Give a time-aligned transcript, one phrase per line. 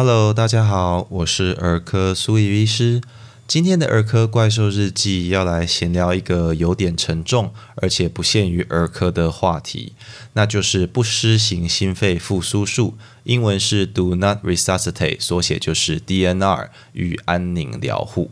[0.00, 3.00] Hello，大家好，我是儿科苏怡医师。
[3.48, 9.94] 今天的儿科怪兽日记要来闲聊一个有点沉重，而且不限于儿科的话题，
[10.34, 18.30] 那就是不施行心肺复苏术，英文是 Do Not Resuscitate，缩写就是 DNR 与安宁疗护。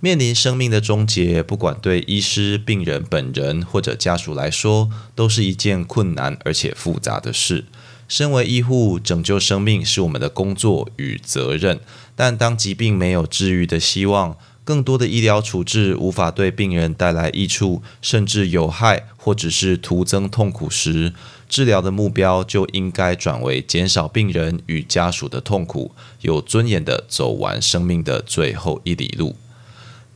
[0.00, 7.64] 面临生命的终结，不管对医师、病人本人或者家属来说，都是一件困难而且复杂的事。
[8.10, 11.78] 身为医护，拯救生命是我们的工作与责任。
[12.16, 21.12] 但当疾病没有治愈的希望，更多的医疗处置无法对病人带来益处，甚至有害或者是徒增痛苦时，
[21.48, 29.36] 治疗的目标就应该转为减少病人与家属的痛苦，有尊严的走完生命的最后一里路。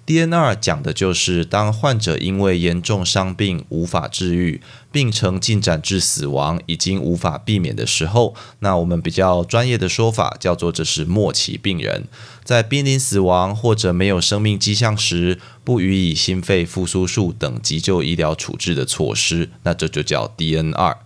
[0.06, 4.61] DNR 讲的就是当患者因为严重伤病无法治愈，
[4.95, 12.05] 病程进展至死亡已经无法避免的时候，那我们比较专业的说法叫做这是末期病人，
[12.45, 20.98] 在濒临死亡或者没有生命迹象时，不予以心肺复苏术等急救医疗处置的措施，那这就叫 DNR。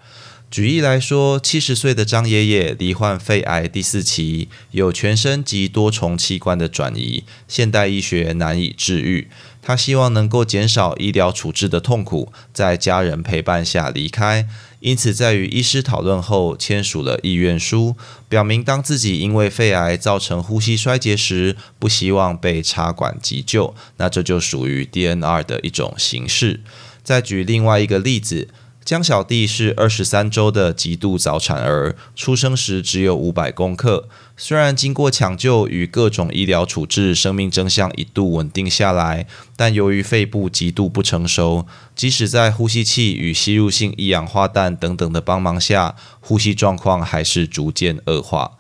[0.51, 9.29] 举例来说，七十岁的张爷爷罹患肺癌第四期，有全身及多重器官的转移，现代医学难以治愈。
[9.69, 14.49] 他希望能够减少医疗处置的痛苦，在家人陪伴下离开。
[14.81, 17.95] 因此，在与医师讨论后，签署了意愿书，
[18.31, 23.75] 表明当自己因为肺癌造成呼吸衰竭时，不希望被插管急救。
[23.99, 26.63] 那这就属于 DNR 的一种形式。
[27.05, 28.49] 再举另外一个例子。
[28.89, 34.09] 江小弟是二十三周的极度早产儿，出生时只有五百公克。
[34.35, 48.53] 虽然经过抢救与各种医疗处置，生命征象一度稳定下来，但由于肺部极度不成熟，即使在呼吸器与吸入性一氧化氮等等的帮忙下，呼吸状况还是逐渐恶化。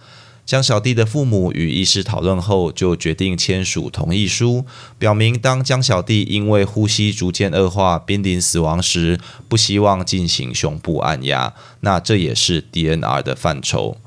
[0.48, 4.64] 江小弟的父母与医师讨论后，就决定签署同意书，
[4.98, 11.52] 表明当江小弟因为呼吸逐渐恶化、濒临死亡时，不希望进行胸部按压。
[11.80, 13.98] 那这也是 DNR 的范畴。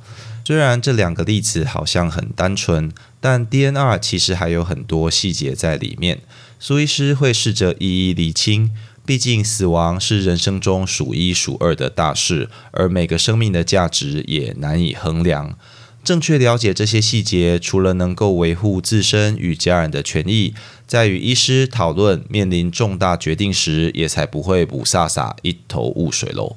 [0.43, 6.21] 虽然这两个例子好像很单纯，但 DNR 其实还有很多细节在里面。
[6.59, 8.71] 苏医师会试着一一理清，
[9.05, 15.55] 毕竟死亡是人生中数一数二的大事，而每个生命的价值也难以衡量。
[16.03, 20.53] 正确了解这些细节，除了能够维护自身与家人的权益，
[20.87, 26.55] 在与医师讨论面临重大决定时，也才不会不飒飒一头雾水喽。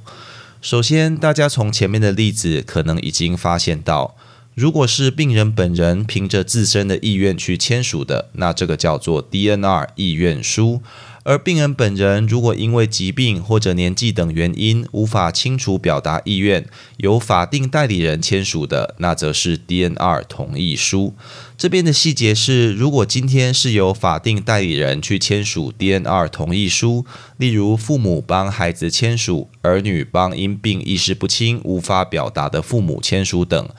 [0.63, 4.17] 首先，大家从前面的例子可能已经发现到，
[4.55, 10.81] 如果是病人本人凭着自身的意愿去签署的，那这个叫做 DNR 意愿书。
[11.25, 16.67] 而病人本人如果因为疾病或者年纪等原因无法清楚表达意愿，
[16.99, 21.15] 由法定代理人签署的，那则是 DNR 同意书。
[21.57, 27.07] 这边的细节是，如果今天是由法定代理人去签署 DNR 同意书，
[27.39, 33.71] 例如父母帮孩子签署，儿女帮因病意识不清无法表达的父母签署等，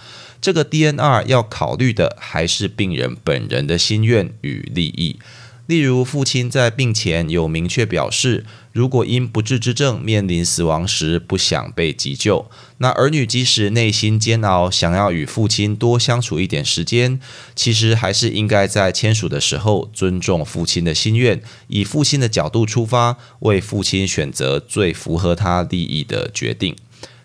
[0.42, 5.20] 这个 DNR 要考虑的还是病人本人的心愿与利益。
[5.68, 17.20] 例如，父亲在病前有明确表示，如果因不治之症面临死亡时不想被急救，那儿女即使内心煎熬，想要与父亲多相处一点时间，
[17.56, 26.76] 其实还是应该在签署的时候尊重父亲的心愿，以父亲的角度出发，为父亲选择最符合他利益的决定。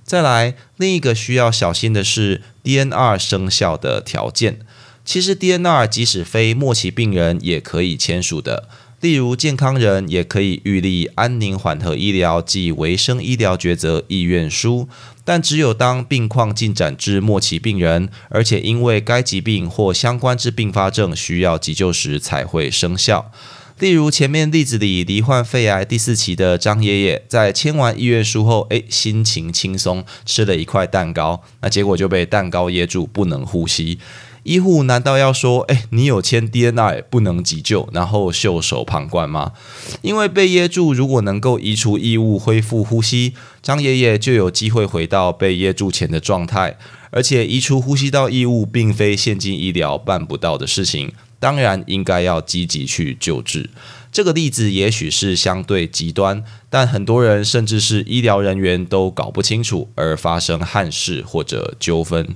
[0.02, 4.60] 再来，另一个需要小心的是 DNR 生效的条件。
[5.10, 8.68] 其实 DNR 即使非末期病人也可以签署的，
[9.00, 14.88] 例如健康人也可以预立安宁缓和医疗及卫生医疗抉择意愿书，
[15.24, 23.32] 但只有当病况进展至末期病人，而且因为该疾病或相关之并发症需要急救时才会生效。
[23.80, 33.98] 例如前面例子里罹患肺癌第四期的张爷爷，在签完意愿书后，诶，心情轻松，吃了一块蛋糕，那结果就被蛋糕噎住，不能呼吸。
[34.42, 39.52] 医护难道要说：“哎，你有签 DNR 不能急救，然后袖手旁观吗？”
[40.02, 43.32] 因为被噎住，如果能够移除异物、恢复呼吸，
[43.62, 46.76] 张爷爷就有机会回到被噎住前的状态。
[47.10, 53.70] 而且移除呼吸道异物并非现今医疗办不到的事情，当然应该要积极去救治。
[54.12, 62.28] 这个例子也许是相对极端，但很多人甚至是医疗人员都搞不清楚，而发生憾事或者纠纷。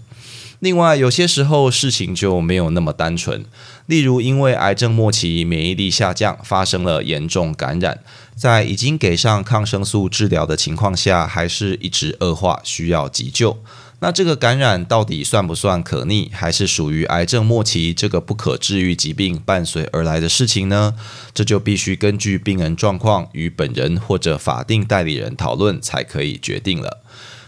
[0.61, 3.45] 另外，有些时候事情就没有那么单纯。
[3.87, 7.99] 例如，因为癌症末期免疫力下降，发生了严重感染，
[8.35, 13.59] 在已经给上抗生素治疗的情况下，还是一直恶化，需要急救。
[14.01, 20.95] 那这个感染到底算不算可逆，还是属于癌症末期这个不可治愈疾病伴随而来的事情呢？
[21.33, 27.03] 这就必须根据病人状况与本人或者法定代理人讨论才可以决定了。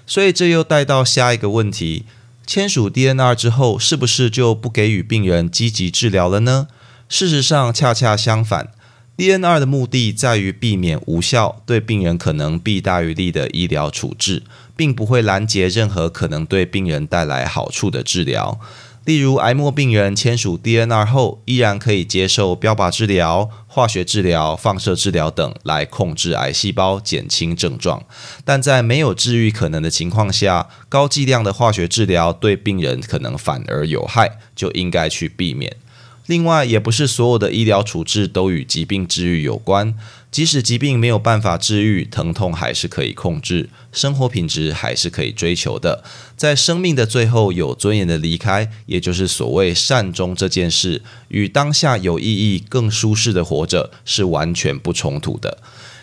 [0.06, 2.06] 所以这又带到下一个问题：
[2.46, 6.68] 签署 DNR 之后，是不是就不给予病人积极治疗了呢？
[7.08, 8.70] 事实上，恰恰相反。
[9.16, 14.42] DNR 的目的在于避免无效、对病人可能弊大于利的医疗处置，
[14.76, 18.60] 并不会拦截任何可能对病人带来好处的治疗。
[19.06, 28.04] 例如，癌末病人签署 DNR 后，依然可以接受标靶治疗、化学治疗、放射治疗等来控制癌细胞、减轻症状。
[28.44, 35.76] 但在没有治愈可能的情况下，高剂量的化学治疗对病人可能反而有害，就应该去避免。
[36.26, 39.94] 另外，也不是所有的医疗处置都与疾病治愈有关。
[40.32, 46.02] 即使疾病没有办法治愈，疼痛还是可以控制，生活品质还是可以追求的。
[46.36, 55.58] 在生命的最后有尊严的离开，也就是所谓善终这件事，与当下有意义、更舒适的活着是完全不冲突的，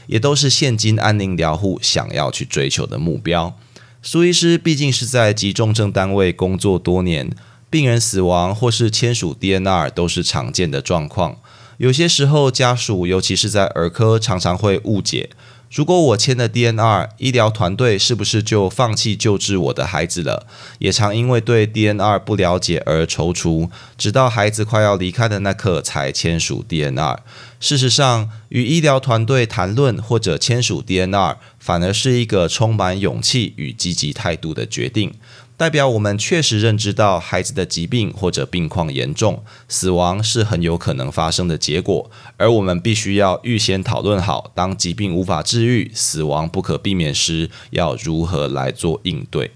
[0.07, 3.55] 也都是现今安宁疗护想要去追求的目标。
[4.01, 7.29] 苏医师毕竟是在急重症单位工作多年。
[7.73, 11.37] 病人死亡或是签署 DNR 都是常见的状况。
[11.77, 15.31] 有些时候，家属尤其是在儿科，常常会误解：
[15.71, 20.45] 如果我签了 DNR，医疗团队是不是就放弃救治我的孩子了？
[20.77, 23.67] 也常因为对 DNR 不了解而踌躇，
[23.97, 27.17] 直到孩子快要离开的那刻才签署 DNR。
[27.59, 35.15] 事实上，与医疗团队谈论或者签署 DNR，反而是一个充满勇气与积极态度的决定。
[35.55, 49.51] 代表我们确实认知到孩子的疾病或者病况严重，死亡是很有可能发生的结果，而我们必须要预先讨论好，当疾病无法治愈、死亡不可避免时，要如何来做应对。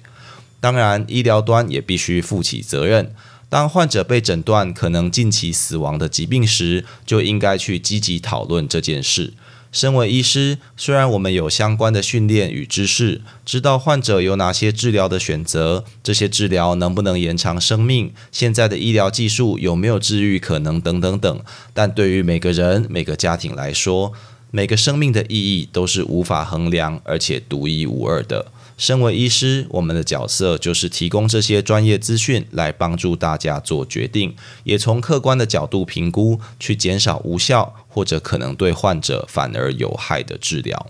[0.59, 3.13] 当然，医疗端也必须负起责任。
[3.49, 9.33] 当患者被诊断可能近期死亡的疾病时，就应该去积极讨论这件事。
[9.71, 21.41] 身为医师，虽然我们有相关的训练与知识，知道患者有哪些治疗的选择，这些治疗能不能延长生命，现在的医疗技术有没有治愈可能等等等，
[21.73, 24.13] 但对于每个人、每个家庭来说，
[24.49, 28.51] 每个生命的意义都是无法衡量而且独一无二的。
[28.77, 40.85] 身为医师，我们的角色就是提供这些专业资讯，来帮助大家做决定，也从客观的角度评估，去减少无效或者可能对患者反而有害的治疗。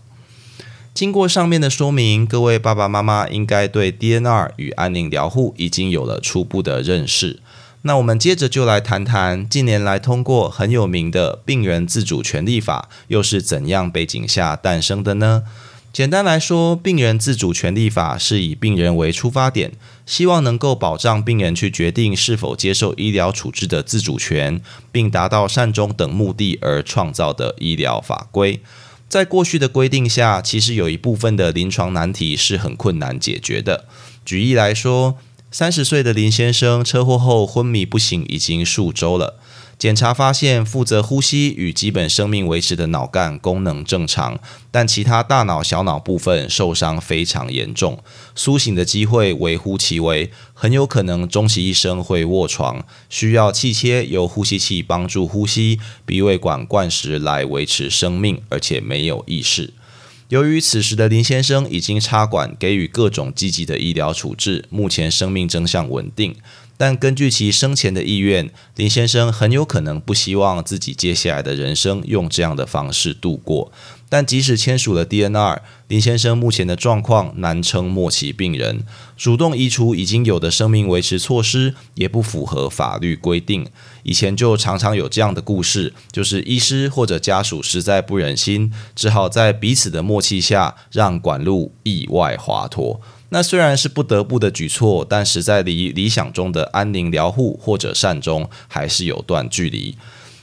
[0.94, 7.40] 经过上面的说明，各位爸爸妈妈应该对 DNR 与安宁疗护已经有了初步的认识。
[7.84, 15.44] 那我们接着就来谈谈近年来通过很有名的病人自主权利法，又是怎样背景下诞生的呢？
[15.98, 19.72] 简单来说，病人自主权利法是以病人为出发点，
[20.06, 24.62] 希望能够保障病人去决定是否接受医疗处置的自主权，
[24.92, 28.62] 并达到善终等目的而创造的医疗法规。
[29.10, 33.86] 在过去的规定下，其实有一部分的临床难题是很困难解决的。
[34.24, 35.18] 举例来说，
[35.50, 39.40] 三十岁的林先生车祸后昏迷不醒已经数周了。
[39.80, 44.40] 检查发现，负责呼吸与基本生命维持的脑干功能正常，
[44.72, 48.04] 但其他大脑、小脑部分受伤非常严重，
[48.34, 59.76] 苏醒的机会微乎其微，很有可能终其一生会卧床，需要气切由呼吸器帮助呼吸，鼻胃管灌食来维持生命，而且没有意识。
[60.30, 66.36] 由于此时的林先生已经插管，给予各种积极的医疗处置，目前生命征象稳定。
[66.78, 73.72] 但根据其生前的意愿，林先生很有可能不希望自己接下来的人生用这样的方式度过。
[74.10, 78.84] 但即使签署了 DNR，林先生目前的状况难称末期病人，
[79.18, 83.68] 主动移除已经有的生命维持措施也不符合法律规定。
[84.04, 93.02] 以前就常常有这样的故事，就是医师或者家属实在不忍心，只好在彼此的默契下让管路意外滑脱。
[93.30, 99.98] 那虽然是不得不的举措，但实在离理想中的安宁疗护或者善终还是有段距离。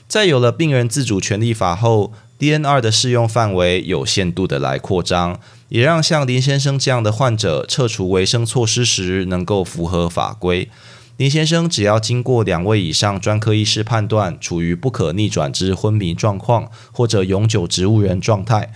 [0.07, 5.39] 在有了病人自主权利法后，DNR 的适用范围有限度的来扩张，
[5.69, 10.69] 也让像林先生这样的患者撤除维生措施时能够符合法规。
[11.17, 18.73] 林先生只要经过两位以上专科医师判断，处于不可逆转之昏迷状况或者永久植物人状态。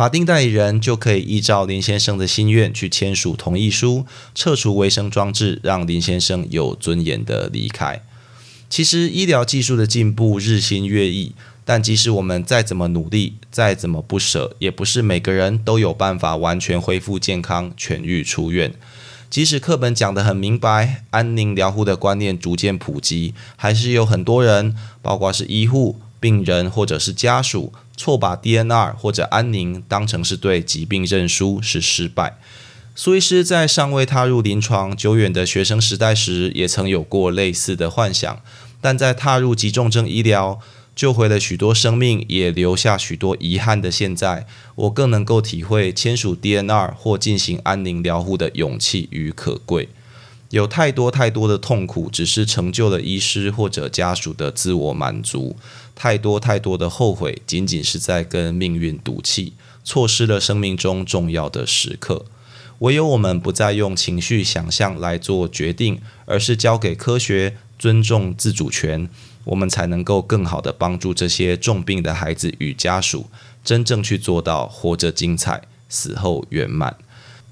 [0.00, 8.02] 法定代理人就可以依照林先生的心愿去签署同意书，撤除卫生装置，让林先生有尊严的离开。
[8.70, 11.34] 其实医疗技术的进步日新月异，
[11.66, 18.72] 但即使我们再怎么努力，再怎么不舍，也不是每个人都有办法完全恢复健康、痊愈出院。
[19.28, 32.38] 即使课本讲得很明白，安宁疗护的观念逐渐普及，还是有很多人，包括是医护、病人或者是家属，错把 DNR 或者安宁当成是对疾病认输，是失败。
[32.94, 38.40] 苏医师在尚未踏入临床、久远的学生时代时，也曾有过类似的幻想，
[38.80, 40.58] 但在踏入急重症医疗，
[40.96, 49.90] 救回了许多生命，也留下许多遗憾的现在，我更能够体会签署 DNR 或进行安宁疗护的勇气与可贵。
[50.50, 55.56] 有太多太多的痛苦，只是成就了医师或者家属的自我满足；
[55.94, 59.52] 太多太多的后悔，仅仅是在跟命运赌气，
[59.84, 62.26] 错失了生命中重要的时刻。
[62.80, 69.08] 唯有我们不再用情绪想象来做决定，而是交给科学，尊重自主权，
[69.44, 73.26] 我们才能够更好的帮助这些重病的孩子与家属，
[73.62, 76.96] 真正去做到活着精彩，死后圆满。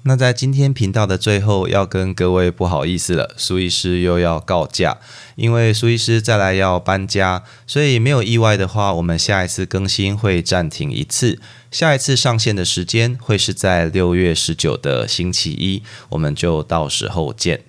[0.03, 4.97] 那在今天频道的最后，要跟各位不好意思了，苏医师又要告假，
[5.35, 11.39] 因为苏医师再来要搬家，所以没有意外的话，我们下一次更新会暂停一次，
[11.69, 17.68] 下一次上线的时间会是在六月十九的星期一，我们就到时候见。